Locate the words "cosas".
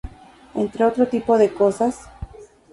1.53-2.09